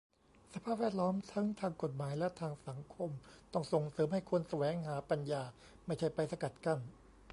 [0.53, 3.09] สภาพแวดล้อมทั้งทางกฎหมายและทางสังคม
[3.53, 5.41] ต้องส่งเสริมให้คนแสวงหาปัญญา
[5.85, 6.79] ไม่ใช่ไปสกัดกั้น